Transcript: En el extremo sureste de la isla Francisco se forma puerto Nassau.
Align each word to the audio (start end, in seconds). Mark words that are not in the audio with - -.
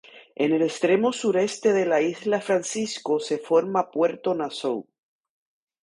En 0.35 0.51
el 0.51 0.63
extremo 0.63 1.13
sureste 1.13 1.73
de 1.73 1.85
la 1.85 2.01
isla 2.01 2.41
Francisco 2.41 3.19
se 3.19 3.37
forma 3.37 3.91
puerto 3.91 4.33
Nassau. 4.33 4.87